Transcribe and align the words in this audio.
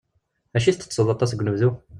D 0.51 0.53
acu 0.57 0.67
i 0.69 0.73
ttetteḍ 0.73 1.07
aṭas 1.13 1.31
deg 1.31 1.41
unebdu? 1.41 1.69